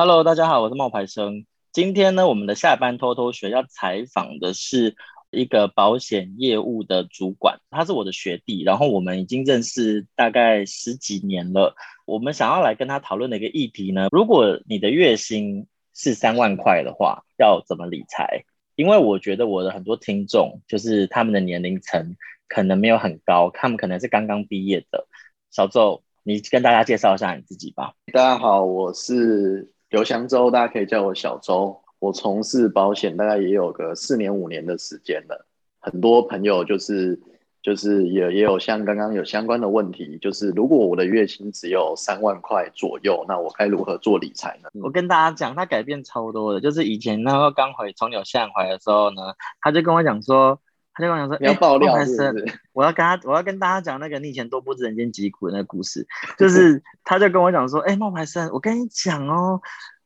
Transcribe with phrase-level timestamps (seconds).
[0.00, 1.44] Hello，大家好，我是冒牌生。
[1.72, 4.94] 今天呢，我们的下班偷偷学要采访的是
[5.32, 11.74] 一个保险业务的主管，他是我的学弟，然后我们已经认识大概十几年了。
[12.06, 18.44] 我们想要来跟他讨论的一个议题呢，如果你的月薪是三万块的话，要怎么理财？
[18.76, 22.14] 因为我觉得我的很多听众就是他们的年龄层
[22.46, 25.08] 可能没有很高，他们可能是刚刚毕业的。
[25.50, 27.94] 小周，你跟大家介绍一下你自己吧。
[28.12, 29.74] 大家好，我是。
[29.90, 31.80] 刘翔洲，大家可以叫我小周。
[31.98, 35.46] 我从事保险大概也有个四年五年的时间了。
[35.80, 37.18] 很多朋友就是
[37.62, 44.68] 就是也也有像刚刚有相关的问题，就是如果我的月薪只有三万块左右，那我该如何做理财呢？
[44.82, 46.60] 我跟大家讲，他改变超多的。
[46.60, 49.22] 就是以前那时候刚回从纽西兰回来的时候呢，
[49.60, 50.60] 他就跟我讲说。
[50.98, 52.44] 他就跟我讲说：“你要爆料是不是？
[52.46, 56.04] 欸、我要跟他，我要跟大家讲那个你以前多不知人间疾苦的那个故事。
[56.36, 59.60] 就是 他就跟我讲说：‘哎、欸，冒牌生，我跟你讲哦，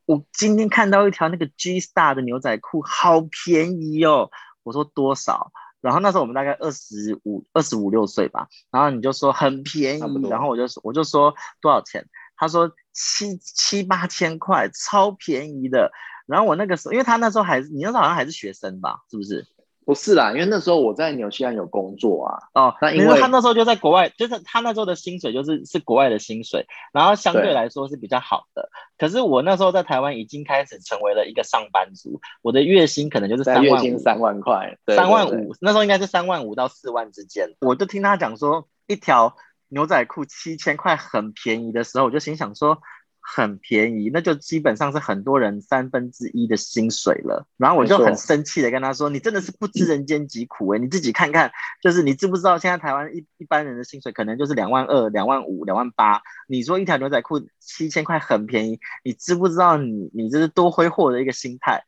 [0.04, 4.30] 我今天看到一条那个 G Star 的牛仔裤，好便宜哦。’
[4.62, 5.50] 我说多少？
[5.80, 8.46] 然后那时候我们大概二十五、二十五六岁吧。
[8.70, 12.06] 然后你就说很便宜，然后我就说我就说多少钱？
[12.36, 15.90] 他说七七八千块，超便宜的。
[16.26, 19.00] 然后我那个时候，因为他那时候还是你那时候好像还是学生吧？
[19.10, 19.44] 是不是？”
[19.84, 22.38] 不是啦，因为那时候我在纽西兰有工作啊。
[22.54, 28.68] 哦，那因为他那时候就在国外，就是他那时候的薪水就是是国外的薪水，然后相对来说是比较好的。
[28.96, 37.54] 可是我那时候在台湾已经开始成为了一个上班族，我的月薪可能就是三万，月薪三万块，三万五，那时候应该是三万五到四万之间。
[37.60, 39.36] 我就听他讲说，一条
[39.68, 42.78] 牛仔裤七千块很便宜的时候，我就心想说。
[43.34, 47.46] 很便宜，那就基本上是很多人三分之一的薪水了。
[47.56, 51.50] 然后我就很生气的跟他说：“你真的是不知人间疾苦诶、欸，你自己看看，
[51.82, 56.20] 就是你知不知道现在台湾一一般人的薪水可能就是两万二、两万五、两万八。
[56.46, 61.82] 你说一条牛仔裤七千块很便宜，你知不知道你你这是多挥霍的一个心态？”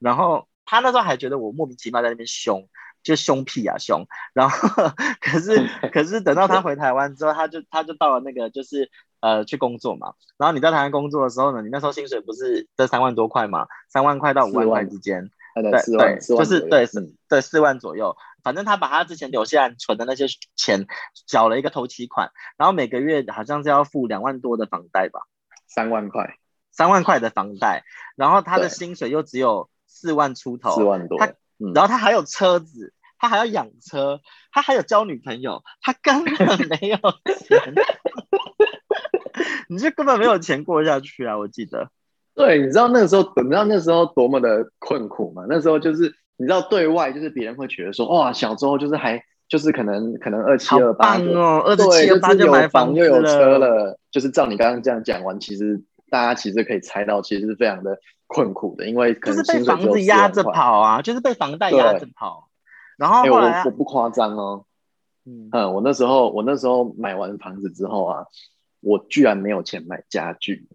[0.00, 2.68] 然后他那时候还觉得我莫名其妙在那边凶。
[3.02, 4.68] 就凶屁啊凶，然后
[5.20, 10.14] 可是可是等到他回台湾之后，他就他就到了那个就是呃去工作嘛。
[10.36, 18.16] 然后你在台湾工作的时候呢，你那时候薪水不是这三万多块嘛，三万块到五万块之间，对对，就是对是对四万左右。
[18.44, 20.86] 反正他把他之前留下来存的那些钱
[21.26, 25.20] 缴了一个头期款，然后每个月好像是要付两万多的房贷吧，
[25.66, 26.36] 三万块，
[26.70, 27.82] 三万块的房贷，
[28.16, 31.34] 然后他的薪水又只有四万出头，四万多，他
[31.74, 32.92] 然后他还有车子。
[33.20, 34.20] 他还要养车，
[34.52, 36.34] 他还有交女朋友，他根本
[36.80, 36.96] 没有
[37.34, 37.74] 钱，
[39.68, 41.36] 你就根本没有钱过下去啊！
[41.36, 41.90] 我记得，
[42.36, 45.44] 对，你知道那个时候，你知道那时候多么的困苦吗？
[45.48, 57.98] 那时候就是你知道对外就是别人会觉得说，哇，小周就是还就是可能可能二七二八哦，二七二八就买房又有车了，就是照你刚刚这样讲完，其实大家其实可以猜到，其实是非常的
[58.28, 62.48] 困苦的，因为可是被房子压着跑啊，就是被房贷压着跑。
[62.96, 64.64] 然后后来、啊欸、我我不夸张哦，
[65.24, 68.26] 嗯嗯，我那时候我那时候买完房子之后啊，
[68.80, 70.68] 我居然没有钱买家具，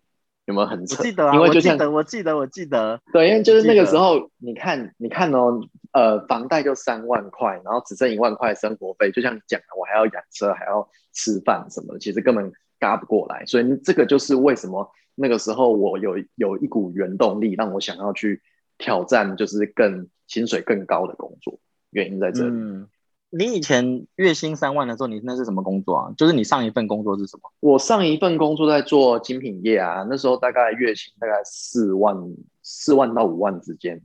[0.45, 1.03] 有没有很扯？
[1.03, 5.59] 记得啊，因为就像我记得，我记得，我记得，对，因为就是那个时候，你看，你看哦，
[5.91, 12.51] 呃，房贷就三万块，然后只剩一万块生活费，就像你讲的，我还要养车，还要吃饭什么的，其实根本
[12.83, 18.41] 嘎不过来，所以这个就是为什么那个时候我有有一股原动力，让我想要去
[18.77, 21.57] 挑战，就是更薪水更高的工作。
[21.91, 22.49] 原因在这里。
[22.51, 22.89] 嗯，
[23.29, 26.13] 你以前月薪三万的时候，你那是什么工作啊？
[26.17, 27.49] 就是你上一份工作是什么？
[27.61, 32.17] 我上一份工作在做精品业啊，那时候大概月薪大概四万，
[32.61, 34.01] 四万到五万之间。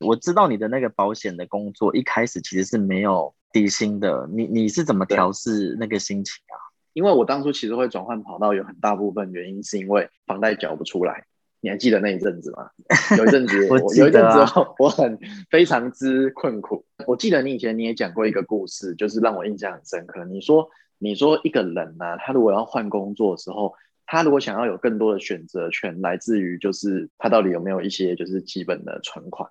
[0.00, 6.56] 我知道你的那个保险的工作一开始其实是没有底薪的，你你是怎么调试那个心情啊？
[6.94, 11.26] 因为我当初其实会转换跑道，有很大部分原因是因为房贷缴不出来。
[11.60, 12.70] 你还记得那一阵子吗？
[13.16, 14.38] 有一阵子， 我有一阵子
[14.78, 15.18] 我很
[15.50, 16.84] 非常之困苦。
[17.06, 20.24] 我记得你以前你也讲过一个故事，就是让我印象很深刻。
[20.26, 20.68] 你说，
[20.98, 23.72] 你说一个人呢、啊，他如果要换工作的时候，
[24.04, 29.50] 他如果想要有更多的选择权，来自于就是他到底有没有一些就是基本的存款。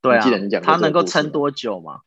[0.00, 2.02] 对啊，记得你讲他能够撑多久吗？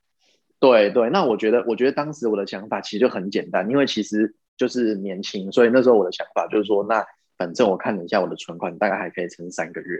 [0.61, 7.05] 对对，那我觉得，我觉得当时我的想法其实就很简单，因为其实就是年轻，所以那时候我的想法就是说，那。
[7.37, 9.99] 反正我看了一下我的存款，大概还可以撑三个月。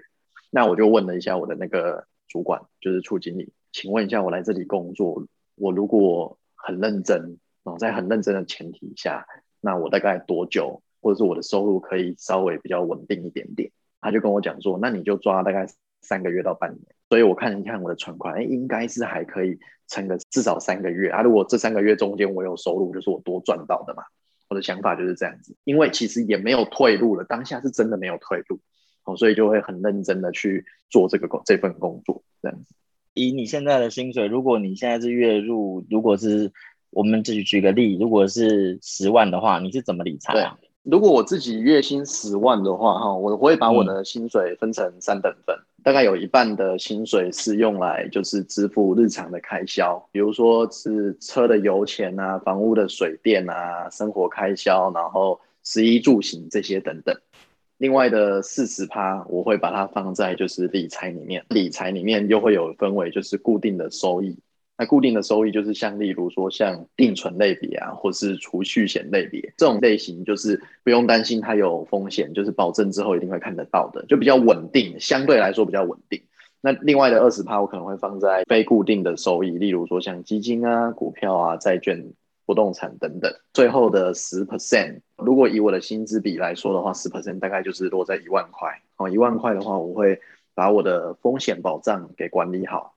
[0.52, 5.26] 那我就问了一下我的那个主管，就是处经理，请问一下，我来这里工作，
[5.56, 9.26] 我如果很认真，然后在很认真的前提下，
[9.60, 13.72] 那我大概多久，或者是我的收入可以稍微比较稳定一点点？
[14.02, 15.66] 他就跟我讲说，那你就抓大概
[16.02, 16.84] 三个月到半年。
[17.10, 19.58] 所以我看一看我的存款，哎，应该是还可以
[19.88, 21.24] 撑个至少三个月啊。
[21.24, 24.04] 如果这三个月中间我有收入，就是我多赚到的嘛。
[24.52, 28.60] 我的想法就是这样子，因为其实也没有退路了，当下是真的没有退路。
[29.06, 32.76] 哦，所以就会很认真的去做这个工这份工作，这样子。
[33.14, 36.52] 以你现在的薪水，如果你现在是月入，如果是
[36.92, 40.60] 我们自己举个例，如果是十万的话，你是怎么理财啊？
[40.84, 57.16] 如果我自己月薪十万的话，哈，我会把我的薪水分成三等份，嗯、大概有一半的薪水是用来就是支付日常的开销，比如说是车的油钱啊、房屋的水电啊、生活开销，然后食衣住行这些等等。
[57.78, 64.38] 另外的四十趴，我会把它放在就是理财里面，理财里面又会有分为就是固定的收益。
[64.82, 76.20] 那固定的收益就是像例如说像定存类别啊，或是储蓄险类别这种类型，就是不用担心它有风险，就是保证之后一定会看得到的，就比较稳定，相对来说比较稳定。
[76.62, 82.04] 那另外的二十趴，我可能会放在非固定的收益，例如说像基金啊、股票啊、债券、
[82.48, 83.32] 不动产等等。
[83.54, 88.82] 最后的十 percent，如果以我的薪资比来说的话，十 percent 大概就是落在一万块。
[88.98, 90.20] 哦，一万块的话，我会
[90.56, 92.96] 把我的风险保障给管理好。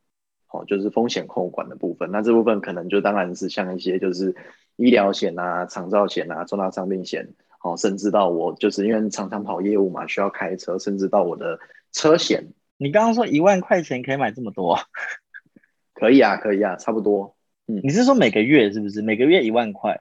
[0.55, 4.37] 哦，就是风险控管的部分，那这部分可能就当然是像一些就是
[4.77, 11.59] 医疗险啊、长照险啊、重大伤病险，哦，甚至到我就是因为常常跑业务嘛，需要开车，甚至到我的
[11.91, 12.53] 车险。
[12.77, 14.79] 你刚刚说一万块钱可以买这么多？
[15.93, 17.35] 可以啊，可以啊，差不多。
[17.67, 19.03] 嗯，你是说每个月是不是？
[19.03, 20.01] 每个月一万块？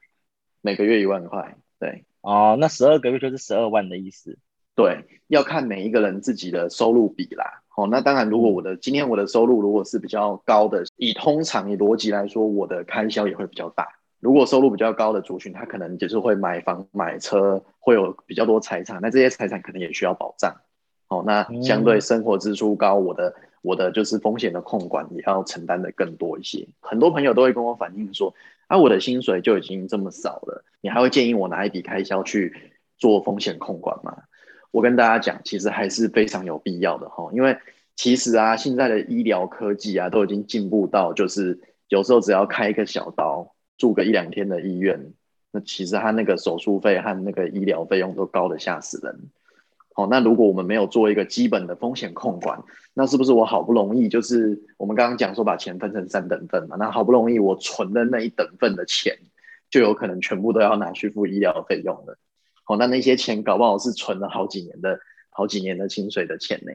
[0.62, 2.06] 每个月一万块，对。
[2.22, 4.38] 哦，那十二个月就是十二万的意思。
[4.76, 7.62] 对，要看每一个人自己的收入比啦。
[7.76, 13.88] 哦，那当然，如果我的今天我的收入如果是比较高的，以通常以逻辑来说，我的开销也会比较大。
[14.20, 20.56] 如果收入比较高的族群，他可能就是会买房、买车，会有比较多财产，那这些财产可能也需要保障。
[21.08, 26.68] 哦，那相对生活支出高，我的我的就是风险的控管也要承担的更多一些。
[26.80, 28.34] 很多朋友都会跟我反映说，
[28.68, 32.54] 啊，我的薪水就已经这么少了，你还会建议我拿一笔开销去
[32.98, 34.16] 做风险控管吗？
[34.74, 37.56] 我跟大家讲，其实还是非常有必要的哈，因为
[37.96, 41.60] 其实啊，现在的医疗科技啊，都已经进步到，就是
[41.90, 45.14] 有时候只要开一个小刀，住个一两天的医院，
[45.52, 49.30] 那其实他那个手术费和那个医疗费用都高得吓死人。
[49.94, 52.64] 好，那如果我们没有做一个基本的风险控管，
[52.96, 56.76] 那是不是我好不容易就是我们刚刚讲说把钱分成三等份嘛？
[56.80, 59.16] 那好不容易我存的那一等份的钱，
[59.70, 62.18] 就有可能全部都要拿去付医疗费用了。
[62.64, 65.00] 好，那那些钱搞不好是存了好几年的
[65.30, 66.72] 好几年的薪水的钱呢？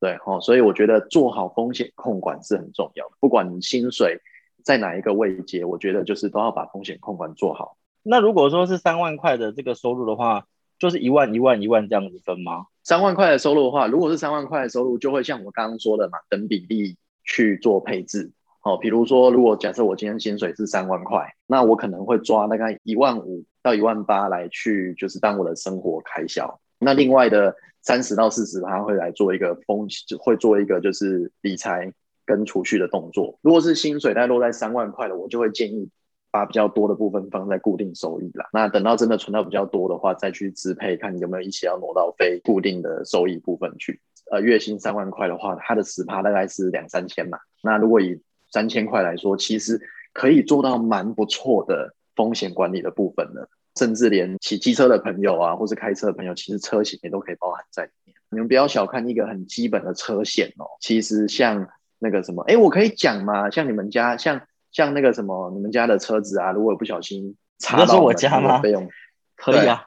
[0.00, 3.12] 对，哦，所以我觉得做好风险控管是很重要的。
[3.20, 4.20] 不管你薪水
[4.62, 7.76] 在哪一个位阶，我觉得就是都要把风险控管做好。
[8.02, 10.46] 那如果说是三万块的这个收入的话，
[10.78, 12.66] 就是一万一万一万这样子分吗？
[12.82, 18.32] 三万块的收入的话，如果是三万块的收入，就会像我刚刚说的嘛，等比例去做配置。
[18.62, 26.60] 哦，比如说，如果假设我今天薪水是三万块，那我可能会抓大概一万五到一万八来去，就是当我的生活开销。
[26.78, 27.52] 那另外的
[27.82, 29.88] 三十到四十，他会来做一个风，
[30.20, 31.92] 会做一个就是理财
[32.24, 33.36] 跟储蓄的动作。
[33.42, 35.90] 如果是薪水大概落在三万块的，我就会建议
[36.30, 38.48] 把比较多的部分放在固定收益啦。
[38.52, 44.00] 那等到真的存到比较多的话，再去支配，看你有没有一起要挪到非固定的收益部分去。
[44.30, 47.38] 呃，月薪三万块的话，它的十趴大概是两三千嘛。
[47.62, 48.20] 那如果以
[48.52, 49.80] 三千块来说，其实
[50.12, 58.16] 可以做到蛮不错的风险管理的部分了，甚至连骑机车的朋友啊，或是开车的朋友，其实车险也都可以包含在里面。
[58.30, 63.50] 你们不要小看一个很基本的车险哦，其实像那个什么，哎，我可以讲吗？
[63.50, 68.60] 像你们家，像像那个什么，你们家的车子啊，如果不小心查到我家吗？
[68.60, 68.88] 费用
[69.36, 69.86] 可以啊，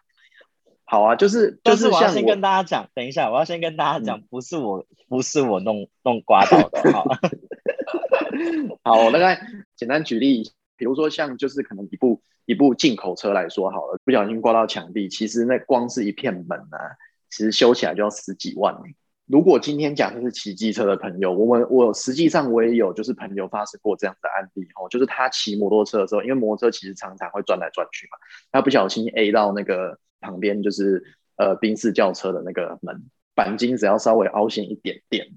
[0.86, 7.06] 好啊，就是就是我要先跟大家讲，等一下，我要先跟大家讲，不是我，不是我弄弄刮到的，好。
[8.84, 9.42] 好，我大概
[9.75, 16.98] 简单举例，比如说像就是可能一部一部进口车来说好了，不小心刮到墙壁，其实那光是一片门啊，
[17.29, 18.75] 其实修起来就要十几万。
[19.27, 28.18] 如果今天假设是骑机车的朋友，我们我实际上我也有就是朋友发生过这样的案例哦，就是他骑摩托车的时候，因为摩托车其实常常会转来转去嘛，
[28.51, 31.03] 他不小心 A 到那个旁边就是
[31.36, 33.03] 呃宾士轿车的那个门，
[33.36, 35.27] 鈑金只要稍微凹陷一点点，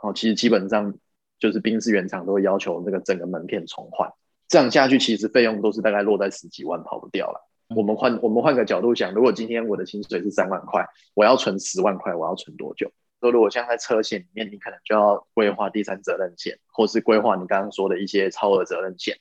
[0.00, 0.94] 哦，其实基本上。
[1.40, 4.12] 就是宾士原厂都会要求那个整个门片重换，
[4.48, 7.48] 这样下去其实费用都是大概落在十几万，跑不掉了。
[7.76, 12.90] 我们换我们换个角度想，如果今天我的薪水是三万块，我要存十万块，我要存多久？
[13.20, 19.16] 说如果像在车险里面，你可能就要规划第三责任险，或是规划你刚刚说的一些超额责任险。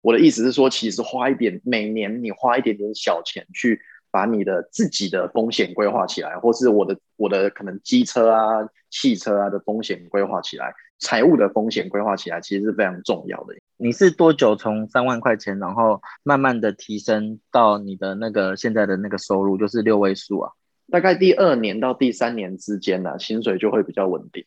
[0.00, 3.80] 我的意思是说，其实花一点，每年你花一点点小钱去。
[4.14, 13.54] 把你的自己的风险规划起来，或是我的我的可能机车啊、汽车啊的风险规划起来，财务的风险规划起来，其实是非常重要的。
[13.76, 20.52] 你是多久从三万块钱，然后慢慢的提升到你的那个现在的那个收入，就是六位数啊？
[20.90, 24.44] 大概第二年到第三年之间呢、啊，薪水就会比较稳定。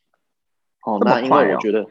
[0.85, 1.85] 哦，那因为我觉得，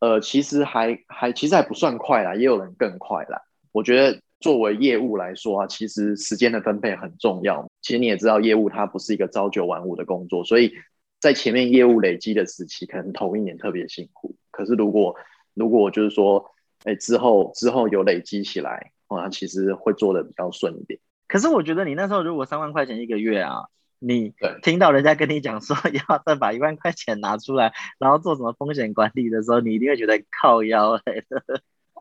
[0.00, 3.40] 呃，其实还还其实还不算快啦，也有人更快啦。
[3.70, 7.70] 我觉得作为业务来说啊，其实时间的分配很重要。
[7.80, 10.72] 其实你也知道，业务它不是一个朝九晚五的工作，所以
[11.22, 14.34] 在前面业务累积的时期，可能头一年特别辛苦。
[14.50, 15.14] 可是如果
[15.54, 16.50] 如果就是说，
[16.82, 20.98] 哎，之后之后有累积起来，那其实会做的比较顺一点。
[21.28, 23.68] 可是我觉得你那时候如果三万块钱一个月啊，
[24.00, 31.24] 你听到人家跟你讲说要再把一万块钱拿出来，然后做什么风险管理的时候，你一定会觉得靠腰嘞。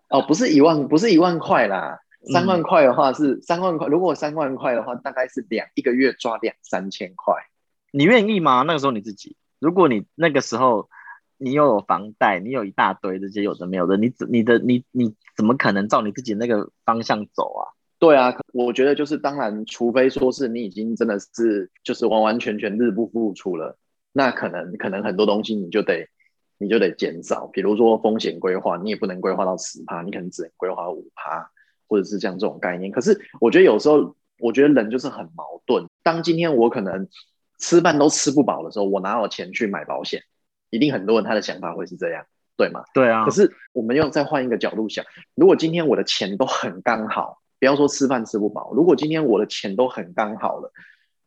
[0.09, 1.99] 哦，不是一万，不是一万块啦，
[2.33, 3.85] 三万块的话是三万块。
[3.85, 7.35] 如果三万块的话，大概是两一个月抓两三千块。
[7.91, 8.63] 你愿意吗？
[8.63, 10.89] 那个时候你自己，如果你那个时候
[11.37, 17.67] 你又有房贷，你有一大堆这些有的没有的，你你的你你怎么可能照你自己那个方向走啊？
[17.99, 23.77] 对啊，我觉得就是当然，除非说是你已经真的是就是完完全全日不敷出了，
[24.11, 26.07] 那可能可能很多东西你就得
[26.57, 31.51] 你就得减少，比如说风险规划，你也不能规划到十趴，你可能只能规划五趴，
[31.87, 32.91] 或者是像这种概念。
[32.91, 35.85] 可是我觉得有时候，我觉得人就是很矛盾。
[36.01, 37.07] 当今天我可能
[37.61, 40.21] 吃饭都吃不饱的时候，我哪有钱去买保险？
[40.69, 42.25] 一定很多人他的想法会是这样，
[42.57, 42.83] 对吗？
[42.93, 43.23] 对啊。
[43.23, 47.37] 可是我们要再换一个角度想，如果今天我的钱都很刚好。
[47.59, 50.71] 不要说吃饭吃不饱，如果今天我的钱都很刚好了，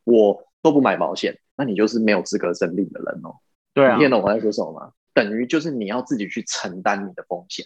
[0.03, 3.37] 我都不买保险，那你就是没有资格生病的人哦。
[3.73, 4.91] 对啊，你听懂我在说什么吗？
[5.13, 7.65] 等于就是你要自己去承担你的风险。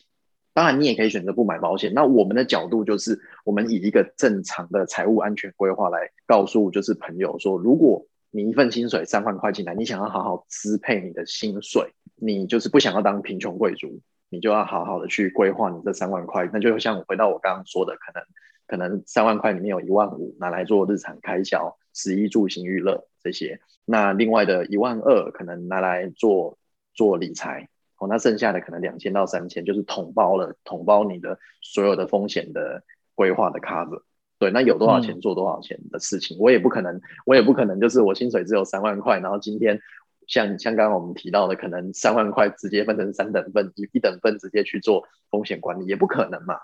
[0.53, 1.95] 当然，你也可以选择不买保险。
[1.95, 16.49] 那我们的角度就是，我们以一个正常的财务安全规划来告诉就是朋友说，如果你一份薪水三万块进来，你想要好好支配你的薪水，你就是不想要当贫穷贵族，你就要好好的去规划你这三万块。
[16.53, 18.23] 那就像回到我刚刚说的，可能。
[18.69, 23.59] 可能三万块里面有一万五拿来做日常开销，食衣住行娱乐这些。
[23.83, 26.59] 那另外的一万二可能拿来做
[26.93, 27.67] 做理财，
[27.97, 32.83] 哦，那剩下的可能两千到三千就是统包了，统包你的所有的风险的
[33.15, 34.03] 规划的 cover。
[34.39, 39.79] 对，那有多少钱做多少钱的事情，嗯、我也不可能，我也不可能就是我薪水只有三万块，然后今天
[40.27, 46.55] 像像刚刚我们提到的，可能三万块直接分成三等份，一一等份直接去做风险管理，也不可能嘛。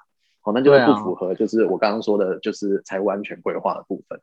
[0.44, 4.20] 哦，那就会不符合，就是我刚刚说的，就是财务安全规划的部分。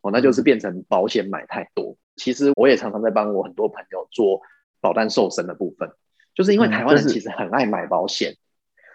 [0.00, 1.96] 哦，那就是变成保险买太多。
[2.16, 4.40] 其实我也常常在帮我很多朋友做
[4.80, 5.90] 保单瘦身的部分，
[6.34, 8.32] 就是因为台湾人其实很爱买保险。
[8.32, 8.45] 嗯，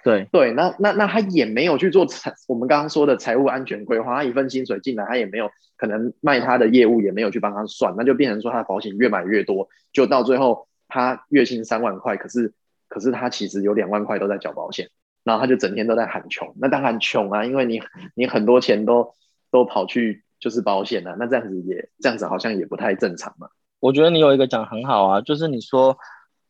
[0.03, 12.53] 对对，那那那他也没有去做财，我们刚刚说的财务安全规划，他一份薪水进来，他也没有可能卖他的业务，也没有去帮他算，那就变成说他的保险越买越多，就到最后他月薪三万块，可是
[12.87, 14.89] 可是他其实有两万块都在缴保险。
[15.23, 17.79] 然后他就整天都在喊穷，那当然穷啊，因为你
[18.15, 19.13] 你很多钱都
[19.51, 23.47] 都跑去就是保险了，啊，那这样子也这样子好像也不太正常嘛。
[23.79, 25.95] 我觉得你有一个讲很好啊，就是你说。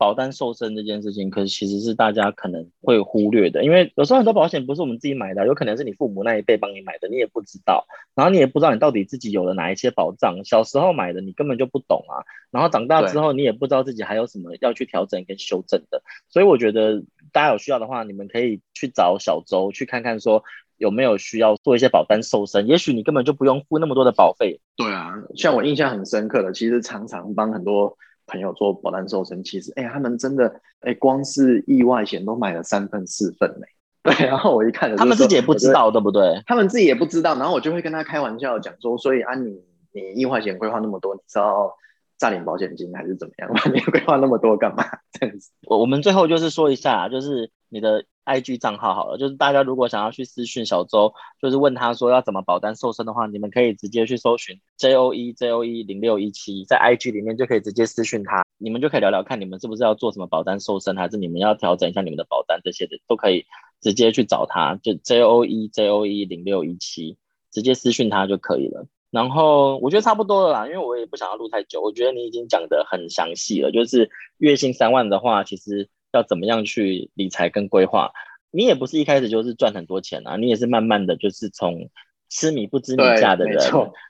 [0.02, 10.44] 保单瘦身这件事情，可是其实是大家可能会忽略的，因为有时候很多保险不是我们自己买的，有可能是你父母那一辈帮你买的，你也不知道，然后你也不知道你到底自己有了哪一些保障。
[10.44, 16.02] 小时候买的你根本就不懂啊，然后长大之后你也不知道自己还有什么要去调整跟修正的。
[16.30, 20.44] 所以我觉得大家有需要的话，你们可以去找小周去看看，说
[20.78, 24.62] 有没有需要做一些保单瘦身，也许你根本就不用付那么多的保费。
[24.76, 27.96] 对啊，像我印象很深刻的，其实常常帮很多。
[28.32, 30.48] 朋友做保单瘦身，其实哎、欸，他们真的
[30.80, 33.66] 哎、欸，光是意外险都买了三份四份呢。
[34.04, 36.42] 对，然后我一看，他们自己也不知道，对不对？
[36.48, 39.62] 他们自己也不知道，然后我就会跟他开玩笑讲说，所以啊你，
[39.92, 41.72] 你你意外险规划那么多，你知道
[42.18, 43.62] 诈领保险金还是怎么样吗？
[43.72, 44.84] 你规划那么多干嘛？
[45.14, 45.52] 这样子。
[45.68, 48.06] 我我们最后就是说一下，就是你的。
[48.24, 51.12] IG 账号好了，就是大家如果想要去私讯小周，
[51.42, 63.44] 就是问他说要怎么保单瘦身的话，你们可以直接去搜寻 JOE JOE 零六一七，在 IG 里面就可以直接私讯他，你们就可以聊聊看你们是不是要做什么保单瘦身，还是你们要调整一下你们的保单这些的，都可以
[63.82, 67.18] 直接去找他，就 JOE JOE 零六一七，
[67.52, 68.86] 直接私讯他就可以了。
[69.10, 75.90] 然后我觉得差不多了啦，因为我也不想要录太久，我觉得你已经讲得很详细了，就是月薪三万的话，其实。
[76.12, 78.12] 要怎么样去理财跟规划？
[78.52, 81.90] 你也不是一开始就是赚很多钱啊，你也是慢慢的就是从
[82.28, 83.58] 吃米不知米价的人，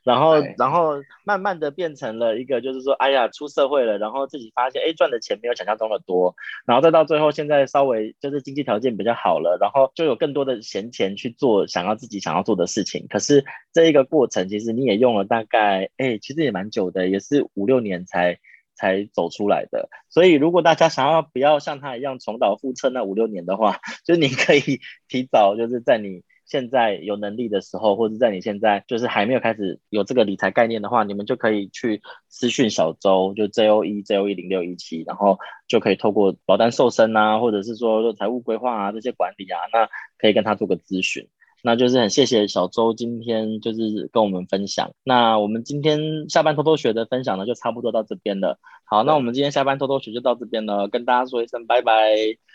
[0.04, 0.94] 然后然后
[1.24, 13.06] 慢慢的变成了一个就是说，哎呀，出社会了，然后自己发现，哎，赚的钱没有想象中的多，然后再到最后现在稍微就是经济条件比较好了，然后就有更多的闲钱去做想要自己想要做的事情。
[13.10, 18.40] 可是这一个过程，其实你也用了大概，哎，其实也蛮久的，也是五六年才。
[18.82, 41.28] 才走出来的，所以如果大家想要不要像他一样重蹈覆辙那五六年的话，就你可以 提早，就是在你现在有能力的时候，或者在你现在就是还没有开始有这个理财概念的话，你们就可以去私讯小周，就 J O E J O E 零六一七，然后就可以透过保单瘦身啊，或者是说财务规划啊这些管理啊，那可以跟他做个咨询。
[41.64, 44.92] 那就是很谢谢小周今天就是跟我们分享。
[45.04, 46.00] 那我们今天
[46.30, 48.58] 下班偷偷学的分享呢，就差不多到这边了。
[48.86, 51.94] 好，那我们今天下班偷偷学就到这边了，跟大家说一声拜拜。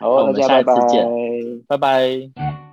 [0.00, 1.06] 我们下一次见，
[1.66, 2.30] 拜拜。
[2.34, 2.65] 拜拜。